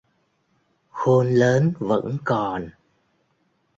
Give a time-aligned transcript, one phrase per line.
[0.91, 2.69] Khôn lớn vẫn còn